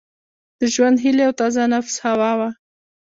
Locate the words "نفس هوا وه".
1.73-2.49